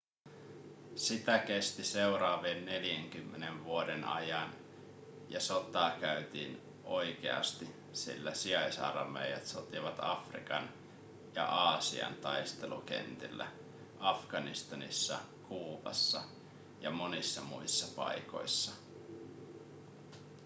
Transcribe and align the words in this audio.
sitä 0.95 1.39
kesti 1.39 1.83
seuraavien 1.83 2.65
40 2.65 3.63
vuoden 3.63 4.03
ajan 4.03 4.53
ja 5.29 5.39
sotaa 5.39 5.99
käytiin 5.99 6.61
oikeasti 6.83 7.65
sillä 7.93 8.33
sijaisarmeijat 8.33 9.45
sotivat 9.45 9.95
afrikan 10.01 10.69
ja 11.35 11.45
aasian 11.45 12.15
taistelukentillä 12.15 13.47
afganistanissa 13.99 15.19
kuubassa 15.47 16.21
ja 16.79 16.91
monissa 16.91 17.41
muissa 17.41 17.95
paikoissa 17.95 18.71